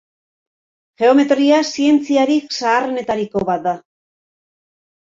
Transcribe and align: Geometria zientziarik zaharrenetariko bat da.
Geometria 1.01 1.59
zientziarik 1.75 2.51
zaharrenetariko 2.63 3.47
bat 3.53 3.67
da. 3.71 3.79